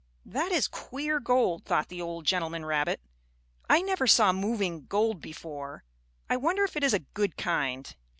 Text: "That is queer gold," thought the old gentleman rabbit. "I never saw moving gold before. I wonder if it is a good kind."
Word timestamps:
"That 0.25 0.51
is 0.51 0.67
queer 0.67 1.19
gold," 1.19 1.63
thought 1.63 1.89
the 1.89 2.01
old 2.01 2.25
gentleman 2.25 2.65
rabbit. 2.65 3.01
"I 3.69 3.83
never 3.83 4.07
saw 4.07 4.33
moving 4.33 4.87
gold 4.87 5.21
before. 5.21 5.83
I 6.27 6.37
wonder 6.37 6.63
if 6.63 6.75
it 6.75 6.83
is 6.83 6.95
a 6.95 7.05
good 7.13 7.37
kind." 7.37 7.95